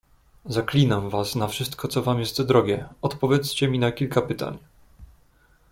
"Zaklinam 0.45 1.09
was 1.11 1.35
na 1.35 1.47
wszystko, 1.47 1.87
co 1.87 2.01
wam 2.03 2.19
jest 2.19 2.41
drogie, 2.43 2.89
odpowiedzcie 3.01 3.67
mi 3.67 3.79
na 3.79 3.91
kilka 3.91 4.21
pytań." 4.21 4.57